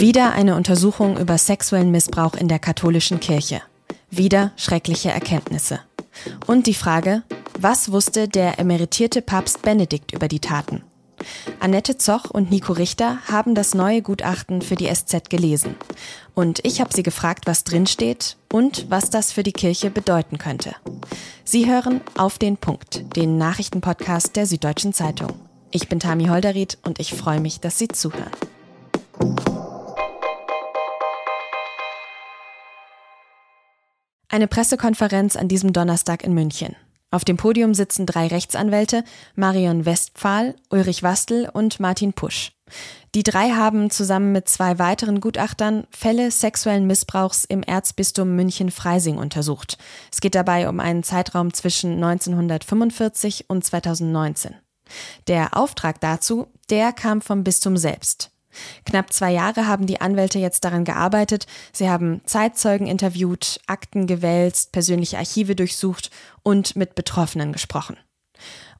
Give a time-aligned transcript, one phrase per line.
[0.00, 3.60] Wieder eine Untersuchung über sexuellen Missbrauch in der katholischen Kirche.
[4.10, 5.80] Wieder schreckliche Erkenntnisse.
[6.46, 7.22] Und die Frage,
[7.58, 10.82] was wusste der emeritierte Papst Benedikt über die Taten?
[11.58, 15.74] Annette Zoch und Nico Richter haben das neue Gutachten für die SZ gelesen.
[16.34, 20.76] Und ich habe sie gefragt, was drinsteht und was das für die Kirche bedeuten könnte.
[21.44, 25.34] Sie hören auf den Punkt, den Nachrichtenpodcast der Süddeutschen Zeitung.
[25.70, 28.30] Ich bin Tami Holderried und ich freue mich, dass Sie zuhören.
[34.32, 36.76] Eine Pressekonferenz an diesem Donnerstag in München.
[37.10, 39.02] Auf dem Podium sitzen drei Rechtsanwälte,
[39.34, 42.52] Marion Westphal, Ulrich Wastel und Martin Pusch.
[43.16, 49.78] Die drei haben zusammen mit zwei weiteren Gutachtern Fälle sexuellen Missbrauchs im Erzbistum München-Freising untersucht.
[50.12, 54.54] Es geht dabei um einen Zeitraum zwischen 1945 und 2019.
[55.26, 58.29] Der Auftrag dazu, der kam vom Bistum selbst.
[58.84, 61.46] Knapp zwei Jahre haben die Anwälte jetzt daran gearbeitet.
[61.72, 66.10] Sie haben Zeitzeugen interviewt, Akten gewälzt, persönliche Archive durchsucht
[66.42, 67.96] und mit Betroffenen gesprochen.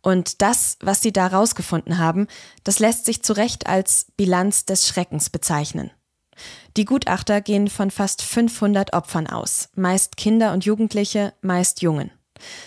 [0.03, 2.27] Und das, was sie da rausgefunden haben,
[2.65, 5.91] das lässt sich zu Recht als Bilanz des Schreckens bezeichnen.
[6.77, 12.11] Die Gutachter gehen von fast 500 Opfern aus, meist Kinder und Jugendliche, meist Jungen.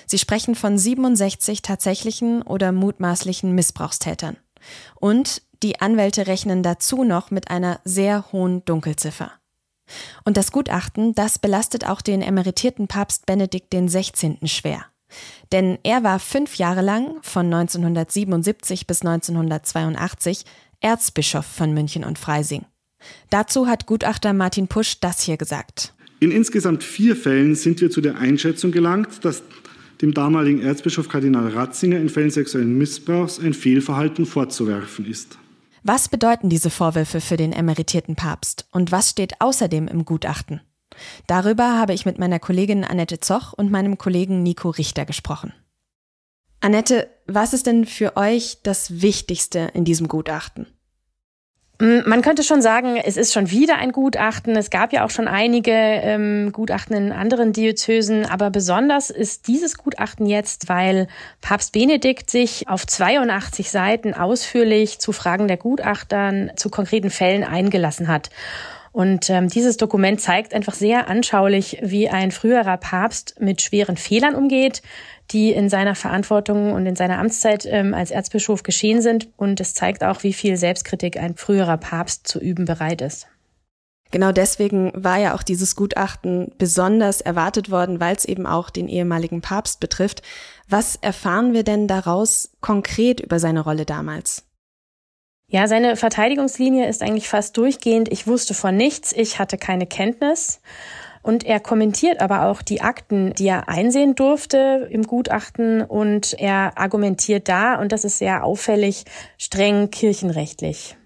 [0.05, 4.38] Sie sprechen von 67 tatsächlichen oder mutmaßlichen Missbrauchstätern.
[4.95, 9.31] Und die Anwälte rechnen dazu noch mit einer sehr hohen Dunkelziffer.
[10.25, 14.38] Und das Gutachten, das belastet auch den emeritierten Papst Benedikt XVI.
[14.47, 14.86] schwer.
[15.52, 20.45] Denn er war fünf Jahre lang, von 1977 bis 1982,
[20.80, 22.66] Erzbischof von München und Freising.
[23.30, 25.94] Dazu hat Gutachter Martin Pusch das hier gesagt.
[26.19, 29.44] In insgesamt vier Fällen sind wir zu der Einschätzung gelangt, dass
[30.02, 35.38] dem damaligen Erzbischof Kardinal Ratzinger in Fällen sexuellen Missbrauchs ein Fehlverhalten vorzuwerfen ist.
[35.83, 40.61] Was bedeuten diese Vorwürfe für den emeritierten Papst und was steht außerdem im Gutachten?
[41.28, 45.53] Darüber habe ich mit meiner Kollegin Annette Zoch und meinem Kollegen Nico Richter gesprochen.
[46.62, 50.67] Annette, was ist denn für euch das Wichtigste in diesem Gutachten?
[51.83, 54.55] Mm, man könnte schon sagen, es ist schon wieder ein Gutachten.
[54.55, 59.77] Es gab ja auch schon einige ähm, Gutachten in anderen Diözesen, aber besonders ist dieses
[59.77, 61.07] Gutachten jetzt, weil
[61.41, 68.07] Papst Benedikt sich auf 82 Seiten ausführlich zu Fragen der Gutachtern zu konkreten Fällen eingelassen
[68.07, 68.29] hat.
[68.93, 74.35] Und ähm, dieses Dokument zeigt einfach sehr anschaulich, wie ein früherer Papst mit schweren Fehlern
[74.35, 74.83] umgeht,
[75.31, 79.29] die in seiner Verantwortung und in seiner Amtszeit ähm, als Erzbischof geschehen sind.
[79.35, 83.27] Und es zeigt auch, wie viel Selbstkritik ein früherer Papst zu üben bereit ist.
[84.11, 88.87] Genau deswegen war ja auch dieses Gutachten besonders erwartet worden, weil es eben auch den
[88.87, 90.21] ehemaligen Papst betrifft.
[90.69, 94.43] Was erfahren wir denn daraus konkret über seine Rolle damals?
[95.53, 98.12] Ja, seine Verteidigungslinie ist eigentlich fast durchgehend.
[98.12, 100.62] Ich wusste von nichts, ich hatte keine Kenntnis.
[101.22, 106.75] Und er kommentiert aber auch die Akten, die er einsehen durfte im Gutachten und er
[106.80, 109.06] argumentiert da, und das ist sehr auffällig,
[109.38, 110.97] streng kirchenrechtlich.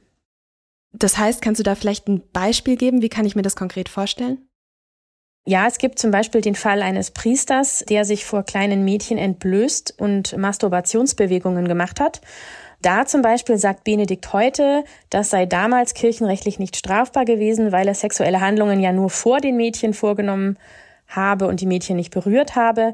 [0.94, 3.02] Das heißt, kannst du da vielleicht ein Beispiel geben?
[3.02, 4.48] Wie kann ich mir das konkret vorstellen?
[5.46, 9.96] Ja, es gibt zum Beispiel den Fall eines Priesters, der sich vor kleinen Mädchen entblößt
[9.98, 12.22] und Masturbationsbewegungen gemacht hat.
[12.82, 17.96] Da zum Beispiel sagt Benedikt heute, das sei damals kirchenrechtlich nicht strafbar gewesen, weil er
[17.96, 20.58] sexuelle Handlungen ja nur vor den Mädchen vorgenommen
[21.08, 22.94] habe und die Mädchen nicht berührt habe.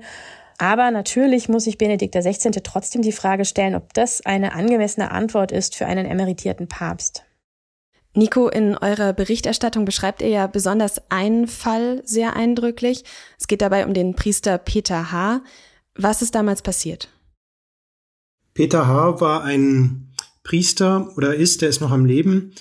[0.58, 2.52] Aber natürlich muss sich Benedikt XVI.
[2.64, 7.26] trotzdem die Frage stellen, ob das eine angemessene Antwort ist für einen emeritierten Papst.
[8.16, 13.04] Nico, in eurer Berichterstattung beschreibt ihr ja besonders einen Fall sehr eindrücklich.
[13.40, 15.42] Es geht dabei um den Priester Peter H.
[15.96, 17.10] Was ist damals passiert?
[18.54, 19.20] Peter H.
[19.20, 22.54] war ein Priester oder ist, der ist noch am Leben,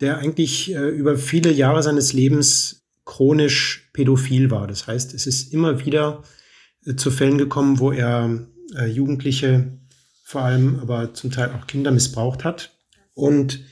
[0.00, 4.66] der eigentlich äh, über viele Jahre seines Lebens chronisch pädophil war.
[4.66, 6.22] Das heißt, es ist immer wieder
[6.84, 9.78] äh, zu Fällen gekommen, wo er äh, Jugendliche,
[10.24, 12.76] vor allem aber zum Teil auch Kinder missbraucht hat.
[13.14, 13.64] Und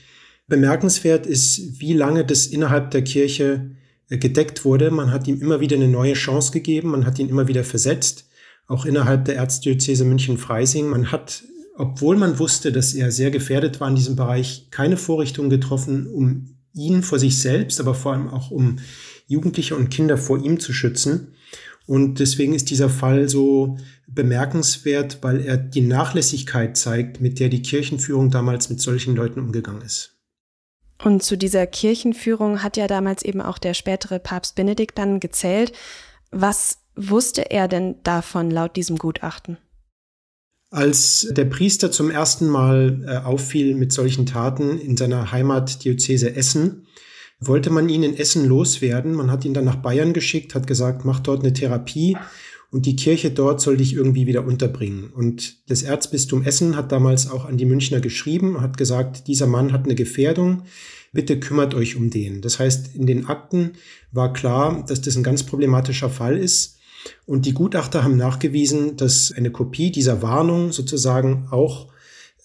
[0.47, 3.71] bemerkenswert ist, wie lange das innerhalb der Kirche
[4.09, 4.91] äh, gedeckt wurde.
[4.91, 8.27] Man hat ihm immer wieder eine neue Chance gegeben, man hat ihn immer wieder versetzt,
[8.67, 10.87] auch innerhalb der Erzdiözese München-Freising.
[10.87, 11.43] Man hat
[11.77, 16.57] obwohl man wusste, dass er sehr gefährdet war in diesem Bereich, keine Vorrichtungen getroffen, um
[16.73, 18.77] ihn vor sich selbst, aber vor allem auch um
[19.27, 21.33] Jugendliche und Kinder vor ihm zu schützen.
[21.85, 23.77] Und deswegen ist dieser Fall so
[24.07, 29.81] bemerkenswert, weil er die Nachlässigkeit zeigt, mit der die Kirchenführung damals mit solchen Leuten umgegangen
[29.81, 30.17] ist.
[31.03, 35.71] Und zu dieser Kirchenführung hat ja damals eben auch der spätere Papst Benedikt dann gezählt.
[36.31, 39.57] Was wusste er denn davon laut diesem Gutachten?
[40.69, 46.87] Als der Priester zum ersten Mal äh, auffiel mit solchen Taten in seiner Heimatdiözese Essen,
[47.39, 49.13] wollte man ihn in Essen loswerden.
[49.13, 52.17] Man hat ihn dann nach Bayern geschickt, hat gesagt, mach dort eine Therapie
[52.71, 55.09] und die Kirche dort soll dich irgendwie wieder unterbringen.
[55.13, 59.71] Und das Erzbistum Essen hat damals auch an die Münchner geschrieben, hat gesagt, dieser Mann
[59.71, 60.63] hat eine Gefährdung,
[61.13, 62.41] bitte kümmert euch um den.
[62.41, 63.73] Das heißt, in den Akten
[64.11, 66.76] war klar, dass das ein ganz problematischer Fall ist.
[67.25, 71.87] Und die Gutachter haben nachgewiesen, dass eine Kopie dieser Warnung sozusagen auch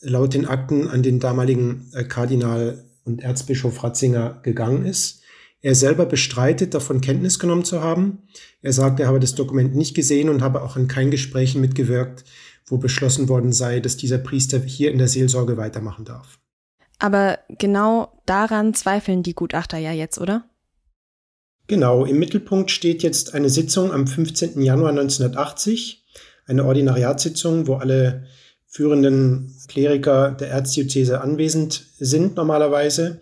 [0.00, 5.22] laut den Akten an den damaligen äh, Kardinal und Erzbischof Ratzinger gegangen ist.
[5.60, 8.24] Er selber bestreitet, davon Kenntnis genommen zu haben.
[8.62, 12.24] Er sagt, er habe das Dokument nicht gesehen und habe auch an keinen Gesprächen mitgewirkt,
[12.66, 16.40] wo beschlossen worden sei, dass dieser Priester hier in der Seelsorge weitermachen darf.
[16.98, 20.44] Aber genau daran zweifeln die Gutachter ja jetzt, oder?
[21.68, 24.60] Genau, im Mittelpunkt steht jetzt eine Sitzung am 15.
[24.62, 26.04] Januar 1980,
[26.46, 28.24] eine Ordinariatssitzung, wo alle
[28.66, 33.20] führenden Kleriker der Erzdiözese anwesend sind normalerweise.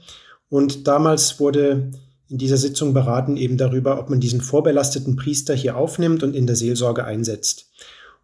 [0.49, 1.91] Und damals wurde
[2.29, 6.47] in dieser Sitzung beraten eben darüber, ob man diesen vorbelasteten Priester hier aufnimmt und in
[6.47, 7.71] der Seelsorge einsetzt.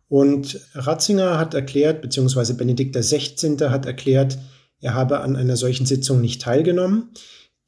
[0.09, 3.57] Und Ratzinger hat erklärt, beziehungsweise Benedikt XVI.
[3.69, 4.39] hat erklärt,
[4.81, 7.11] er habe an einer solchen Sitzung nicht teilgenommen.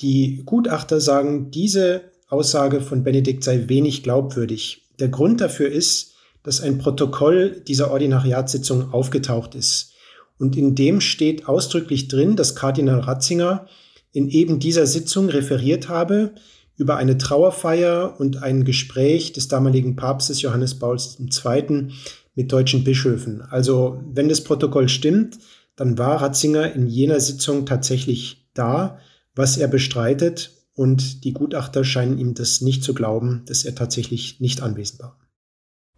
[0.01, 4.89] Die Gutachter sagen, diese Aussage von Benedikt sei wenig glaubwürdig.
[4.99, 9.93] Der Grund dafür ist, dass ein Protokoll dieser Ordinariatssitzung aufgetaucht ist.
[10.39, 13.67] Und in dem steht ausdrücklich drin, dass Kardinal Ratzinger
[14.13, 16.33] in eben dieser Sitzung referiert habe
[16.77, 21.89] über eine Trauerfeier und ein Gespräch des damaligen Papstes Johannes Pauls II.
[22.35, 23.43] mit deutschen Bischöfen.
[23.43, 25.39] Also wenn das Protokoll stimmt,
[25.75, 28.99] dann war Ratzinger in jener Sitzung tatsächlich da,
[29.35, 30.53] was er bestreitet.
[30.79, 35.19] Und die Gutachter scheinen ihm das nicht zu glauben, dass er tatsächlich nicht anwesend war.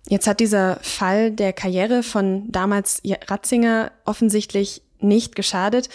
[0.08, 5.90] Jetzt hat dieser Fall der Karriere von damals Ratzinger offensichtlich nicht geschadet.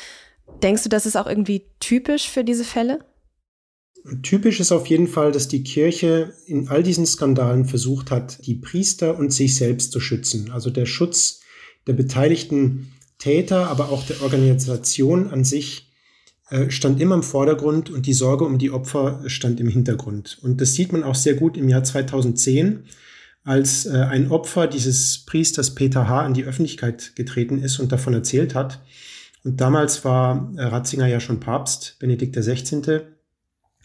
[0.61, 2.99] Denkst du, das ist auch irgendwie typisch für diese Fälle?
[4.21, 8.53] Typisch ist auf jeden Fall, dass die Kirche in all diesen Skandalen versucht hat, die
[8.53, 10.51] Priester und sich selbst zu schützen.
[10.51, 11.39] Also der Schutz
[11.87, 15.85] der beteiligten Täter, aber auch der Organisation an sich
[16.69, 20.37] stand immer im Vordergrund und die Sorge um die Opfer stand im Hintergrund.
[20.41, 22.85] Und das sieht man auch sehr gut im Jahr 2010,
[23.45, 26.21] als äh, ein Opfer dieses Priesters Peter H.
[26.21, 28.81] an die Öffentlichkeit getreten ist und davon erzählt hat.
[29.43, 33.01] Und damals war äh, Ratzinger ja schon Papst, Benedikt XVI.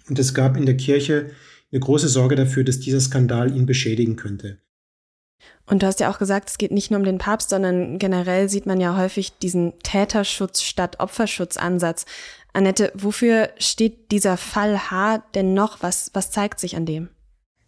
[0.08, 1.30] Und es gab in der Kirche
[1.70, 4.58] eine große Sorge dafür, dass dieser Skandal ihn beschädigen könnte.
[5.66, 8.48] Und du hast ja auch gesagt, es geht nicht nur um den Papst, sondern generell
[8.48, 12.06] sieht man ja häufig diesen Täterschutz statt Opferschutzansatz.
[12.52, 15.82] Annette, wofür steht dieser Fall H denn noch?
[15.82, 17.08] Was, was zeigt sich an dem?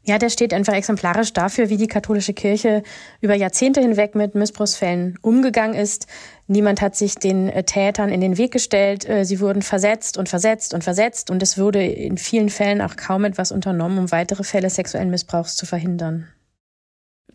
[0.04, 2.82] Ja, der steht einfach exemplarisch dafür, wie die katholische Kirche
[3.20, 6.08] über Jahrzehnte hinweg mit Missbrauchsfällen umgegangen ist.
[6.48, 9.08] Niemand hat sich den äh, Tätern in den Weg gestellt.
[9.08, 12.96] Äh, sie wurden versetzt und versetzt und versetzt und es wurde in vielen Fällen auch
[12.96, 16.26] kaum etwas unternommen, um weitere Fälle sexuellen Missbrauchs zu verhindern.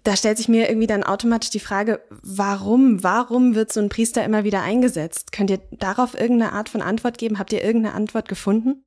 [0.08, 4.24] Da stellt sich mir irgendwie dann automatisch die Frage, warum, warum wird so ein Priester
[4.24, 5.34] immer wieder eingesetzt?
[5.34, 7.40] Könnt ihr darauf irgendeine Art von Antwort geben?
[7.40, 8.86] Habt ihr irgendeine Antwort gefunden?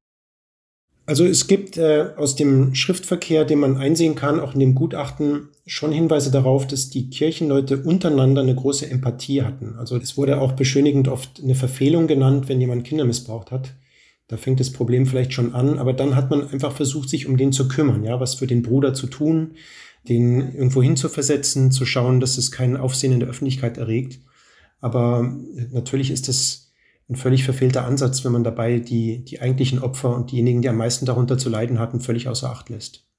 [1.04, 5.50] Also es gibt äh, aus dem Schriftverkehr, den man einsehen kann, auch in dem Gutachten,
[5.66, 9.76] schon Hinweise darauf, dass die Kirchenleute untereinander eine große Empathie hatten.
[9.78, 13.74] Also es wurde auch beschönigend oft eine Verfehlung genannt, wenn jemand Kinder missbraucht hat.
[14.30, 17.36] Da fängt das Problem vielleicht schon an, aber dann hat man einfach versucht, sich um
[17.36, 19.56] den zu kümmern, ja, was für den Bruder zu tun,
[20.08, 24.20] den irgendwo hin zu versetzen, zu schauen, dass es keinen Aufsehen in der Öffentlichkeit erregt.
[24.80, 25.36] Aber
[25.72, 26.70] natürlich ist das
[27.08, 30.76] ein völlig verfehlter Ansatz, wenn man dabei die, die eigentlichen Opfer und diejenigen, die am
[30.76, 33.09] meisten darunter zu leiden hatten, völlig außer Acht lässt.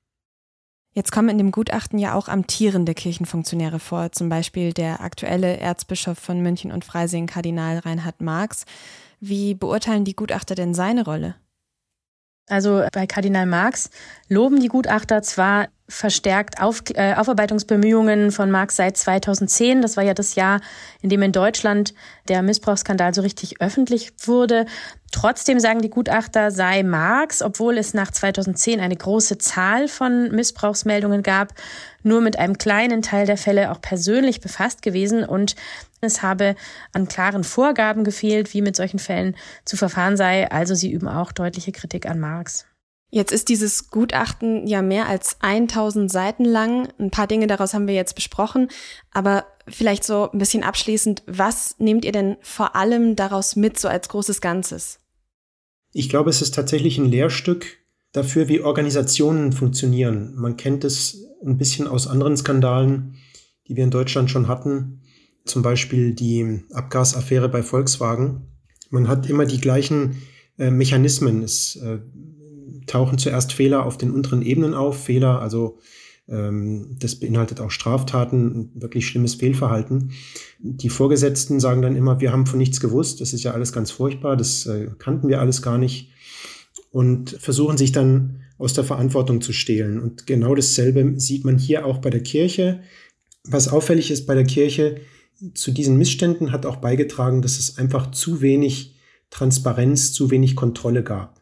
[0.94, 6.20] Jetzt kommen in dem Gutachten ja auch amtierende Kirchenfunktionäre vor, zum Beispiel der aktuelle Erzbischof
[6.20, 8.66] von München und Freising, Kardinal Reinhard Marx.
[9.22, 11.36] Wie beurteilen die Gutachter denn seine Rolle?
[12.48, 13.90] Also bei Kardinal Marx
[14.28, 19.82] loben die Gutachter zwar verstärkt Auf, äh, Aufarbeitungsbemühungen von Marx seit 2010.
[19.82, 20.62] Das war ja das Jahr,
[21.02, 21.94] in dem in Deutschland
[22.28, 24.66] der Missbrauchsskandal so richtig öffentlich wurde.
[25.12, 31.22] Trotzdem sagen die Gutachter, sei Marx, obwohl es nach 2010 eine große Zahl von Missbrauchsmeldungen
[31.24, 31.54] gab,
[32.02, 35.56] nur mit einem kleinen Teil der Fälle auch persönlich befasst gewesen und
[36.00, 36.56] es habe
[36.94, 40.50] an klaren Vorgaben gefehlt, wie mit solchen Fällen zu verfahren sei.
[40.50, 42.66] Also sie üben auch deutliche Kritik an Marx.
[43.14, 46.88] Jetzt ist dieses Gutachten ja mehr als 1000 Seiten lang.
[46.98, 48.70] Ein paar Dinge daraus haben wir jetzt besprochen.
[49.12, 53.90] Aber vielleicht so ein bisschen abschließend, was nehmt ihr denn vor allem daraus mit, so
[53.90, 55.00] als großes Ganzes?
[55.92, 57.66] Ich glaube, es ist tatsächlich ein Lehrstück
[58.14, 60.34] dafür, wie Organisationen funktionieren.
[60.36, 63.18] Man kennt es ein bisschen aus anderen Skandalen,
[63.68, 65.02] die wir in Deutschland schon hatten.
[65.44, 68.48] Zum Beispiel die Abgasaffäre bei Volkswagen.
[68.90, 70.22] Man hat immer die gleichen
[70.58, 71.44] äh, Mechanismen.
[71.44, 72.00] Es äh,
[72.88, 75.04] tauchen zuerst Fehler auf den unteren Ebenen auf.
[75.04, 75.80] Fehler, also
[76.28, 80.12] ähm, das beinhaltet auch Straftaten, wirklich schlimmes Fehlverhalten.
[80.60, 83.92] Die Vorgesetzten sagen dann immer, wir haben von nichts gewusst, das ist ja alles ganz
[83.92, 86.12] furchtbar, das äh, kannten wir alles gar nicht
[86.92, 90.00] und versuchen sich dann aus der Verantwortung zu stehlen.
[90.00, 92.82] Und genau dasselbe sieht man hier auch bei der Kirche.
[93.44, 95.02] Was auffällig ist bei der Kirche,
[95.56, 98.96] zu diesen Missständen hat auch beigetragen, dass es einfach zu wenig
[99.32, 101.41] Transparenz, zu wenig Kontrolle gab.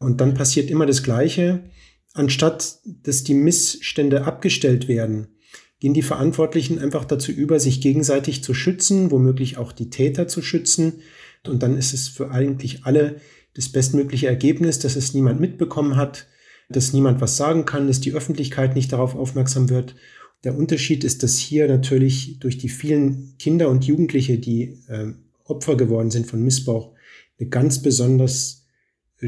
[0.00, 1.70] Und dann passiert immer das Gleiche.
[2.12, 5.28] Anstatt dass die Missstände abgestellt werden,
[5.78, 10.42] gehen die Verantwortlichen einfach dazu über, sich gegenseitig zu schützen, womöglich auch die Täter zu
[10.42, 11.02] schützen.
[11.46, 13.20] Und dann ist es für eigentlich alle
[13.54, 16.26] das bestmögliche Ergebnis, dass es niemand mitbekommen hat,
[16.68, 19.94] dass niemand was sagen kann, dass die Öffentlichkeit nicht darauf aufmerksam wird.
[20.44, 25.12] Der Unterschied ist, dass hier natürlich durch die vielen Kinder und Jugendliche, die äh,
[25.44, 26.94] Opfer geworden sind von Missbrauch,
[27.38, 28.59] eine ganz besonders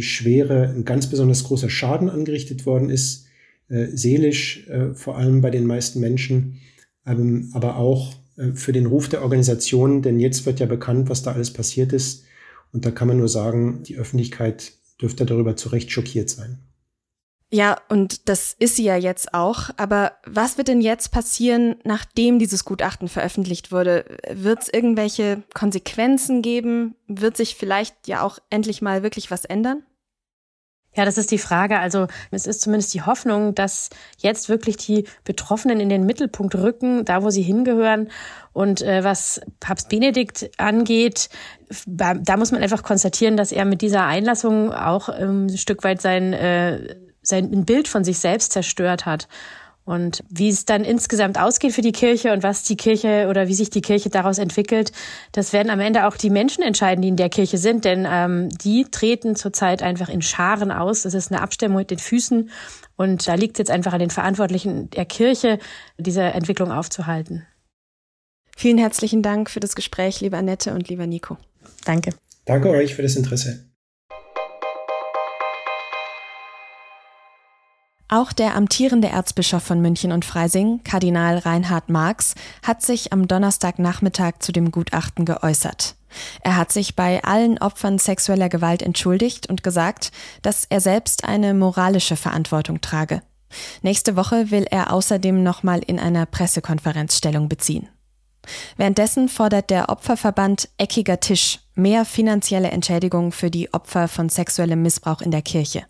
[0.01, 3.27] schwere, ein ganz besonders großer Schaden angerichtet worden ist,
[3.69, 6.61] äh, seelisch äh, vor allem bei den meisten Menschen,
[7.07, 11.23] ähm, aber auch äh, für den Ruf der Organisation, denn jetzt wird ja bekannt, was
[11.23, 12.25] da alles passiert ist.
[12.73, 16.59] Und da kann man nur sagen, die Öffentlichkeit dürfte darüber zu Recht schockiert sein.
[17.55, 19.69] Ja, und das ist sie ja jetzt auch.
[19.77, 24.07] Aber was wird denn jetzt passieren, nachdem dieses Gutachten veröffentlicht wurde?
[24.33, 26.95] Wird es irgendwelche Konsequenzen geben?
[27.09, 29.83] Wird sich vielleicht ja auch endlich mal wirklich was ändern?
[30.95, 31.79] Ja, das ist die Frage.
[31.79, 37.05] Also es ist zumindest die Hoffnung, dass jetzt wirklich die Betroffenen in den Mittelpunkt rücken,
[37.05, 38.11] da wo sie hingehören.
[38.55, 41.29] Und äh, was Papst Benedikt angeht,
[41.87, 46.01] da muss man einfach konstatieren, dass er mit dieser Einlassung auch ähm, ein Stück weit
[46.01, 49.29] sein äh, sein Bild von sich selbst zerstört hat.
[49.85, 53.55] Und wie es dann insgesamt ausgeht für die Kirche und was die Kirche oder wie
[53.55, 54.93] sich die Kirche daraus entwickelt,
[55.33, 58.49] das werden am Ende auch die Menschen entscheiden, die in der Kirche sind, denn ähm,
[58.49, 61.03] die treten zurzeit einfach in Scharen aus.
[61.03, 62.49] Das ist eine Abstimmung mit den Füßen
[62.95, 65.59] und da liegt es jetzt einfach an den Verantwortlichen der Kirche,
[65.99, 67.45] diese Entwicklung aufzuhalten.
[68.57, 71.39] Vielen herzlichen Dank für das Gespräch, liebe Annette und lieber Nico.
[71.85, 72.11] Danke.
[72.45, 73.72] Danke euch für das Interesse.
[78.13, 84.41] Auch der amtierende Erzbischof von München und Freising, Kardinal Reinhard Marx, hat sich am Donnerstagnachmittag
[84.41, 85.95] zu dem Gutachten geäußert.
[86.43, 91.55] Er hat sich bei allen Opfern sexueller Gewalt entschuldigt und gesagt, dass er selbst eine
[91.55, 93.23] moralische Verantwortung trage.
[93.81, 97.89] Nächste Woche will er außerdem nochmal in einer Pressekonferenz Stellung beziehen.
[98.77, 105.23] Währenddessen fordert der Opferverband Eckiger Tisch mehr finanzielle Entschädigung für die Opfer von sexuellem Missbrauch
[105.23, 105.87] in der Kirche.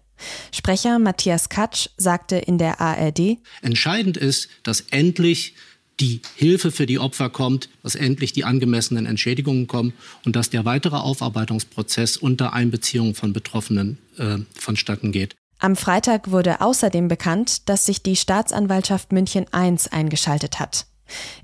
[0.53, 5.55] Sprecher Matthias Katsch sagte in der ARD, Entscheidend ist, dass endlich
[6.01, 9.93] die Hilfe für die Opfer kommt, dass endlich die angemessenen Entschädigungen kommen
[10.25, 15.37] und dass der weitere Aufarbeitungsprozess unter Einbeziehung von Betroffenen äh, vonstatten geht.
[15.59, 20.87] Am Freitag wurde außerdem bekannt, dass sich die Staatsanwaltschaft München I eingeschaltet hat.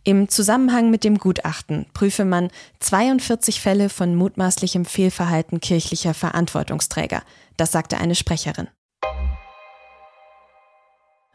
[0.03, 7.23] Im Zusammenhang mit dem Gutachten prüfe man 42 Fälle von mutmaßlichem Fehlverhalten kirchlicher Verantwortungsträger,
[7.59, 8.69] das sagte eine Sprecherin.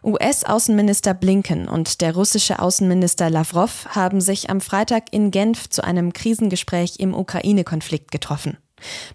[0.04, 6.12] US-Außenminister Blinken und der russische Außenminister Lavrov haben sich am Freitag in Genf zu einem
[6.12, 8.58] Krisengespräch im Ukraine-Konflikt getroffen.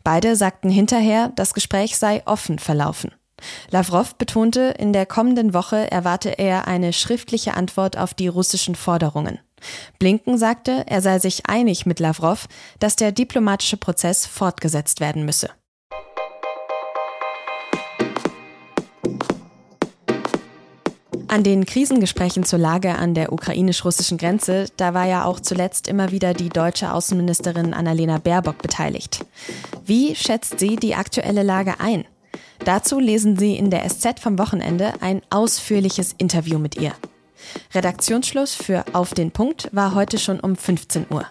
[0.02, 3.12] Beide sagten hinterher, das Gespräch sei offen verlaufen.
[3.70, 9.38] Lavrov betonte, in der kommenden Woche erwarte er eine schriftliche Antwort auf die russischen Forderungen.
[9.98, 12.46] Blinken sagte, er sei sich einig mit Lavrov,
[12.78, 15.50] dass der diplomatische Prozess fortgesetzt werden müsse.
[21.30, 26.10] An den Krisengesprächen zur Lage an der ukrainisch-russischen Grenze, da war ja auch zuletzt immer
[26.10, 29.26] wieder die deutsche Außenministerin Annalena Baerbock beteiligt.
[29.84, 32.06] Wie schätzt sie die aktuelle Lage ein?
[32.64, 36.92] Dazu lesen Sie in der SZ vom Wochenende ein ausführliches Interview mit ihr.
[37.74, 41.26] Redaktionsschluss für Auf den Punkt war heute schon um 15 Uhr.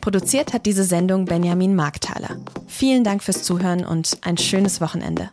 [0.00, 2.36] Produziert hat diese Sendung Benjamin Markthaler.
[2.66, 5.30] Vielen Dank fürs Zuhören und ein schönes Wochenende.